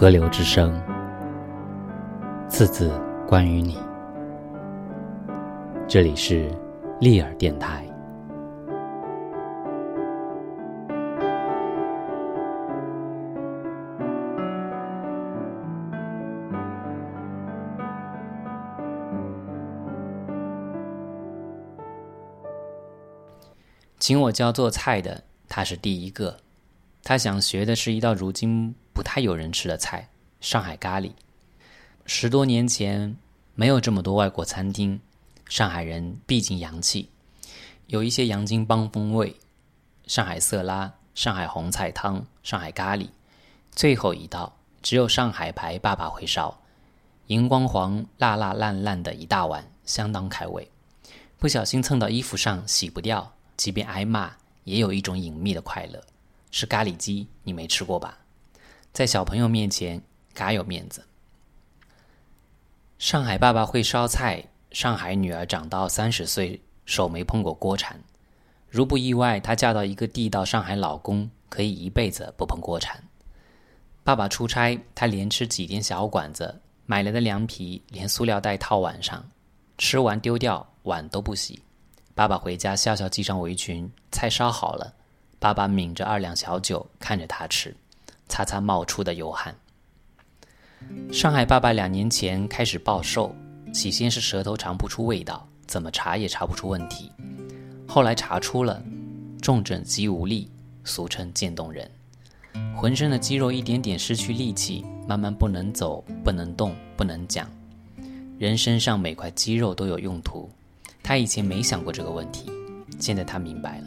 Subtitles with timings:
[0.00, 0.80] 河流之声，
[2.48, 2.88] 次次
[3.26, 3.76] 关于你。
[5.88, 6.48] 这里是
[7.00, 7.84] 利尔电台。
[23.98, 26.36] 请我教做菜的，他是第一个。
[27.02, 30.08] 他想学的是一道如今不太有人吃的菜——
[30.42, 31.12] 上海咖喱。
[32.04, 33.16] 十多年前
[33.54, 34.98] 没有这么多外国餐厅，
[35.48, 37.08] 上海人毕竟洋气，
[37.86, 39.36] 有一些洋泾浜风味：
[40.08, 43.08] 上海色拉、上海红菜汤、上海咖喱。
[43.70, 44.52] 最后一道
[44.82, 46.60] 只有上海牌爸爸会烧，
[47.28, 50.68] 荧光黄、辣辣烂烂的一大碗，相当开胃。
[51.38, 54.32] 不小心蹭到衣服上，洗不掉，即便挨骂，
[54.64, 56.02] 也有一种隐秘的快乐。
[56.50, 58.18] 是咖喱鸡，你没吃过吧？
[58.92, 60.02] 在小朋友面前，
[60.34, 61.04] 嘎有面子。
[62.98, 67.98] 上海爸爸会烧菜，上海女儿长到三十岁，手没碰过锅铲。
[68.68, 73.02] 如不意外，她嫁到一个地道上海老公，可以一辈子不碰锅铲。
[74.02, 79.22] 爸爸出差，他连吃几天小馆子，买来的凉皮连塑料袋套碗上，
[79.76, 81.62] 吃完丢掉，碗都不洗。
[82.14, 84.92] 爸爸回家，笑笑系上围裙，菜烧好了。
[85.38, 87.76] 爸爸抿着二两小酒，看着他吃，
[88.28, 89.54] 擦擦冒出的油汗。
[91.12, 93.34] 上海爸爸两年前开始暴瘦，
[93.72, 97.10] 起先是舌头尝不出味道，怎么查也查不出问题，
[97.86, 98.82] 后来查出了
[99.42, 100.48] 重症肌无力，
[100.84, 101.90] 俗称渐冻人，
[102.76, 107.48] 浑身的肌肉一点点失去力气，慢慢不能走，不能动，不能讲。
[108.38, 110.48] 人身上每块肌肉都有用途，
[111.02, 112.50] 他以前没想过这个问题，
[113.00, 113.86] 现在他明白了。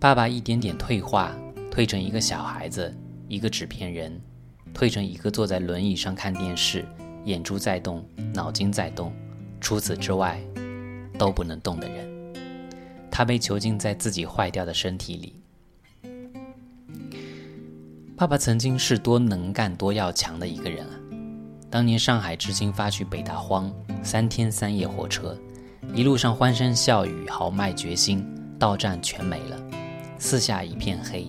[0.00, 1.32] 爸爸一点点退化，
[1.74, 4.16] 退成一个小孩子，一个纸片人，
[4.72, 6.86] 退成一个坐在轮椅上看电视，
[7.24, 9.12] 眼珠在动，脑筋在动，
[9.60, 10.40] 除此之外
[11.18, 12.08] 都不能动的人。
[13.10, 15.42] 他被囚禁在自己坏掉的身体里。
[18.16, 20.94] 爸爸曾经是多能干、多要强的一个人啊！
[21.68, 23.68] 当年上海知青发去北大荒，
[24.00, 25.36] 三天三夜火车，
[25.92, 28.24] 一路上欢声笑语，豪迈决心，
[28.60, 29.60] 到站全没了。
[30.20, 31.26] 四下一片黑，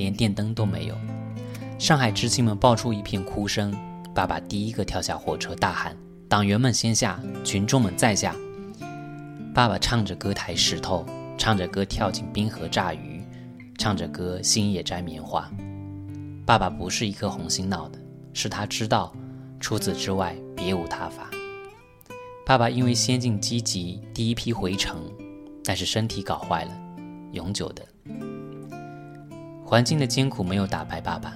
[0.00, 0.96] 连电灯都没有。
[1.78, 3.70] 上海知青们爆出一片哭声。
[4.14, 5.96] 爸爸第一个跳下火车，大喊
[6.26, 8.34] ：“党员们先下，群众们再下！”
[9.54, 11.06] 爸爸唱着歌抬石头，
[11.38, 13.22] 唱着歌跳进冰河炸鱼，
[13.78, 15.48] 唱着歌星夜摘棉花。
[16.44, 17.98] 爸爸不是一颗红心闹的，
[18.32, 19.12] 是他知道，
[19.60, 21.30] 除此之外别无他法。
[22.44, 24.98] 爸爸因为先进积极，第一批回城，
[25.62, 26.72] 但是身体搞坏了，
[27.32, 27.86] 永久的。
[29.70, 31.32] 环境的艰苦没有打败爸爸，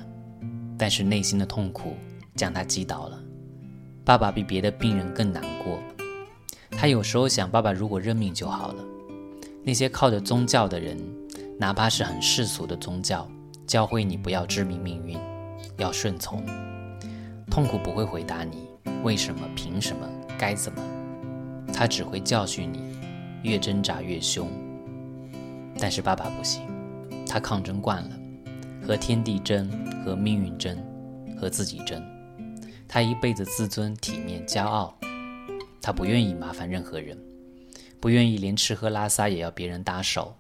[0.77, 1.95] 但是内心的痛苦
[2.35, 3.17] 将他击倒了。
[4.05, 5.79] 爸爸比别的病人更难过，
[6.69, 8.85] 他有时候想：爸爸如果认命就好了。
[9.63, 10.99] 那些靠着宗教的人，
[11.61, 13.25] 哪怕是很世俗的宗教，
[13.69, 15.17] 教会你不要知命命运，
[15.77, 16.45] 要顺从。
[17.49, 18.69] 痛苦不会回答你
[19.05, 20.83] 为什么、凭什么、该怎么，
[21.73, 22.99] 他只会教训你，
[23.49, 24.51] 越挣扎越凶。
[25.79, 26.63] 但是爸爸不行，
[27.29, 28.11] 他抗争惯了。
[28.87, 29.67] 和天地争，
[30.05, 30.77] 和命运争，
[31.41, 32.03] 和自己争。
[32.87, 34.95] 他一辈子自尊、体面、骄傲。
[35.81, 37.19] 他不愿意麻烦任何人，
[37.99, 40.37] 不愿意连吃喝拉撒也要别人搭手，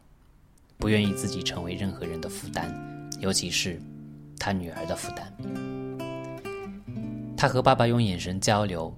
[0.76, 2.70] 不愿意自己成为任何人的负担，
[3.18, 3.80] 尤其是
[4.38, 5.32] 他女儿的负担。
[7.36, 8.94] 他和爸爸用眼神交流，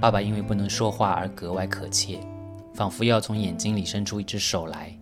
[0.00, 2.20] 爸爸因为不能说话而格外可切，
[2.74, 4.96] 仿佛要从眼睛里伸出一只手来，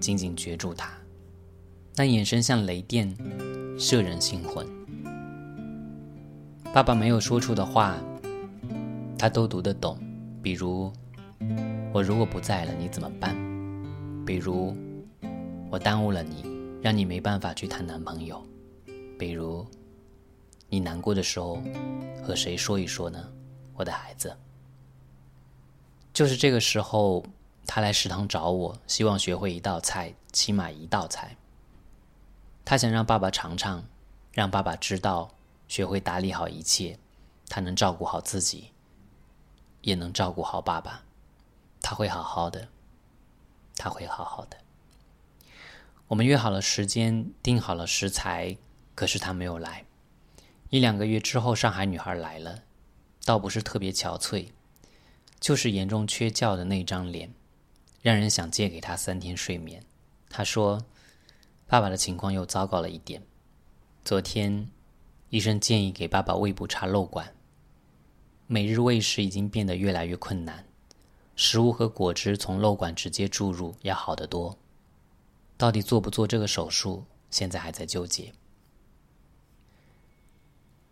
[0.00, 0.88] 紧紧攫住他。
[1.94, 3.14] 那眼神像雷电，
[3.78, 4.66] 摄人心魂。
[6.72, 7.98] 爸爸没有说出的话，
[9.18, 9.98] 他都读得懂。
[10.42, 10.90] 比如，
[11.92, 13.36] 我如果不在了，你怎么办？
[14.24, 14.74] 比如，
[15.70, 16.46] 我耽误了你，
[16.80, 18.42] 让你没办法去谈男朋友。
[19.18, 19.66] 比如，
[20.70, 21.62] 你难过的时候，
[22.24, 23.22] 和谁说一说呢？
[23.74, 24.34] 我的孩子。
[26.14, 27.22] 就是这个时候，
[27.66, 31.36] 他来食堂找我，希望学会一道菜，起码一道菜。
[32.64, 33.84] 他想让爸爸尝尝，
[34.32, 35.34] 让爸爸知道，
[35.66, 36.98] 学会打理好一切，
[37.48, 38.70] 他能照顾好自己，
[39.80, 41.02] 也能照顾好爸爸。
[41.80, 42.68] 他会好好的，
[43.76, 44.56] 他会好好的。
[46.06, 48.56] 我们约好了时间，定好了食材，
[48.94, 49.84] 可是他没有来。
[50.70, 52.62] 一两个月之后，上海女孩来了，
[53.24, 54.50] 倒不是特别憔悴，
[55.40, 57.34] 就是严重缺觉的那张脸，
[58.00, 59.84] 让人想借给她三天睡眠。
[60.30, 60.84] 她说。
[61.72, 63.22] 爸爸的情况又糟糕了一点。
[64.04, 64.68] 昨天，
[65.30, 67.34] 医生建议给爸爸胃部插漏管。
[68.46, 70.66] 每日喂食已经变得越来越困难，
[71.34, 74.58] 食物和果汁从漏管直接注入要好得多。
[75.56, 78.34] 到底做不做这个手术，现在还在纠结。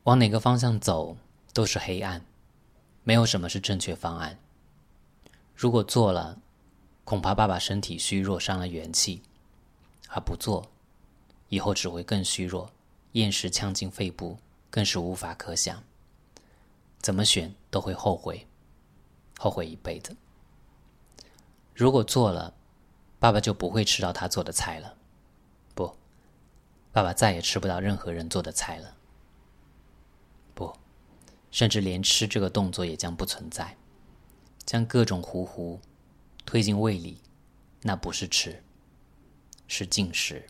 [0.04, 1.14] 往哪个方向走
[1.52, 2.24] 都是黑暗，
[3.04, 4.38] 没有什么是正确方案。
[5.54, 6.38] 如果做了，
[7.04, 9.20] 恐怕爸爸身体虚弱，伤了元气；
[10.12, 10.70] 而不做，
[11.48, 12.70] 以后只会更虚弱。
[13.12, 14.38] 厌食呛进肺部，
[14.70, 15.82] 更是无法可想。
[17.00, 18.46] 怎么选都会后悔，
[19.38, 20.16] 后悔一辈子。
[21.74, 22.54] 如果做了，
[23.18, 24.96] 爸爸就不会吃到他做的菜了。
[25.74, 25.96] 不，
[26.92, 28.94] 爸爸再也吃不到任何人做的菜了。
[30.54, 30.72] 不，
[31.50, 33.76] 甚至连吃这个动作也将不存在。
[34.64, 35.80] 将各种糊糊
[36.46, 37.18] 推进胃里，
[37.82, 38.62] 那不是吃，
[39.70, 40.44] 是进食。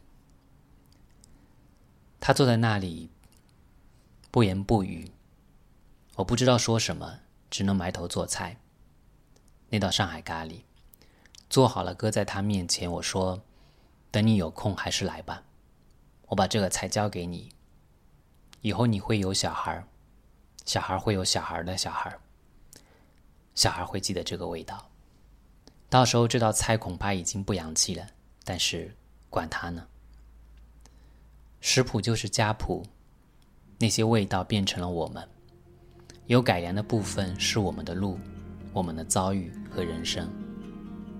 [2.18, 3.10] 他坐在那里，
[4.30, 5.12] 不言不语。
[6.16, 7.20] 我不知道说什么，
[7.50, 8.56] 只能埋头做菜。
[9.68, 10.62] 那道上海咖喱
[11.50, 12.90] 做好了，搁在他面前。
[12.90, 13.42] 我说
[14.10, 15.42] ：“等你有空还是来吧，
[16.28, 17.52] 我把这个菜交给你。
[18.62, 19.84] 以后你会有小孩
[20.64, 22.18] 小孩会有小孩的小孩
[23.54, 24.90] 小孩会记得这个味道。
[25.90, 28.06] 到时候这道菜恐怕已经不洋气了，
[28.44, 28.94] 但是
[29.30, 29.86] 管他呢。”
[31.62, 32.82] 食谱就是家谱，
[33.78, 35.26] 那些味道变成了我们。
[36.26, 38.18] 有改良的部分是我们的路，
[38.72, 40.28] 我们的遭遇和人生。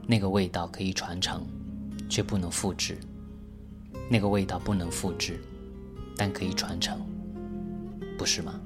[0.07, 1.47] 那个味道可以传承，
[2.09, 2.97] 却不能复制；
[4.11, 5.41] 那个味道不能复制，
[6.17, 7.01] 但可以传承，
[8.19, 8.61] 不是吗？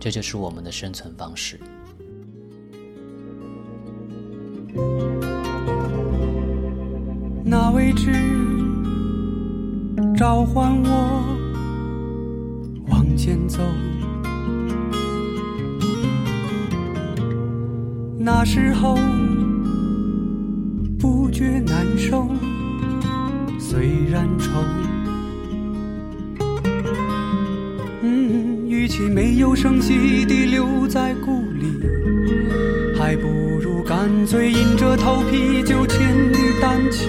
[0.00, 1.60] 这就是我们的生存方式。
[7.50, 8.12] 那位置。
[10.16, 11.24] 召唤我
[12.88, 13.58] 往前走，
[18.16, 18.96] 那时候
[20.96, 22.28] 不觉难受，
[23.58, 24.50] 虽然愁。
[28.02, 31.66] 嗯，与其没有声息地留在故里，
[33.10, 33.26] 还不
[33.60, 37.08] 如干脆硬着头皮就千里单骑。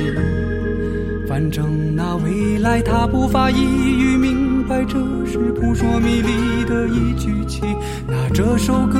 [1.27, 7.62] 反正那未来他不发一语明白，这是扑朔迷离的一句气。
[8.07, 9.00] 拿这首歌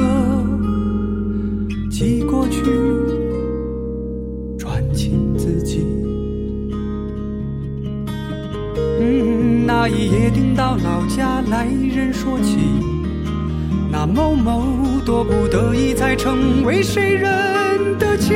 [1.90, 2.62] 寄过去，
[4.60, 5.84] 传情自己。
[9.00, 12.60] 嗯，那一夜听到老家来人说起，
[14.02, 14.64] 那某某
[15.06, 17.30] 多不得已才成为谁人
[18.00, 18.34] 的妻。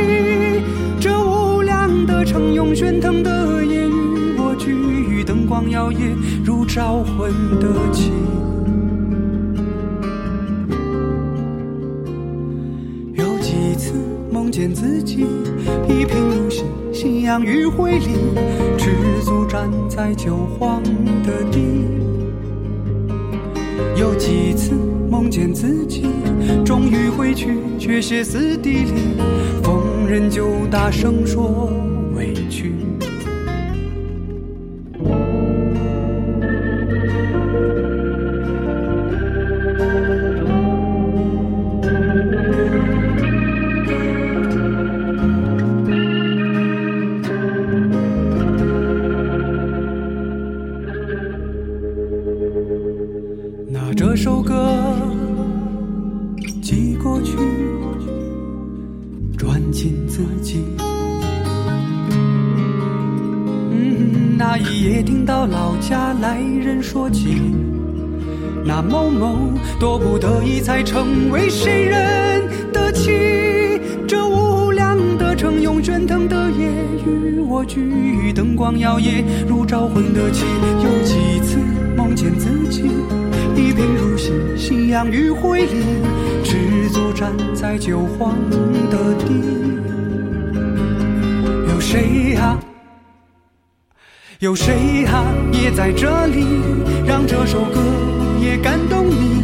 [1.00, 5.24] 这无量的城涌喧腾的夜与我聚。
[5.24, 6.14] 灯光摇曳
[6.46, 8.12] 如招魂的旗，
[13.16, 13.94] 有几次
[14.32, 15.26] 梦见自己
[15.90, 16.64] 一贫如洗，
[16.94, 18.10] 夕阳余晖里，
[18.78, 18.92] 赤
[19.24, 20.84] 足站在旧荒
[21.24, 21.60] 的地。
[23.98, 24.76] 有几次
[25.36, 26.06] 见自己
[26.64, 28.94] 终于回去，却歇斯底里，
[29.62, 31.70] 逢人就大声说
[64.38, 67.42] 那一夜，听到老家来人说起
[68.64, 73.12] 那某某，多不得已才成为谁人的妻。
[74.08, 76.70] 这无量的城用喧腾的夜，
[77.06, 80.46] 与我聚，灯光摇曳如招魂的旗。
[80.84, 81.58] 有几次
[81.96, 82.84] 梦见自己
[83.56, 85.84] 一贫如洗，夕阳余晖里，
[86.44, 88.36] 赤足站在旧荒
[88.90, 89.95] 的地。
[91.96, 92.60] 谁啊？
[94.40, 96.46] 有谁啊，也在这里，
[97.08, 97.80] 让这首歌
[98.42, 99.44] 也感动你。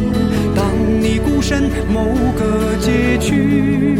[0.54, 0.66] 当
[1.00, 2.04] 你孤身某
[2.38, 3.96] 个街区，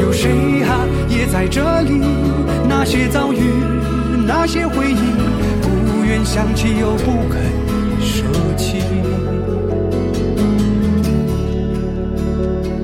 [0.00, 2.00] 有谁啊，也在这里，
[2.68, 3.38] 那些遭遇，
[4.26, 4.96] 那些回忆，
[5.62, 7.40] 不愿想起又不肯
[8.00, 8.24] 舍
[8.56, 8.82] 弃。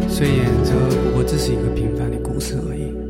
[0.08, 0.70] 虽然这
[1.16, 3.09] 我只是一个平凡的故事而已。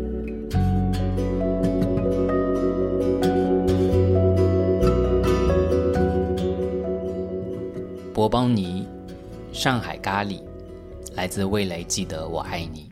[8.21, 8.87] 波邦尼
[9.50, 10.43] 上海咖喱，
[11.15, 12.90] 来自味蕾，记得我爱你。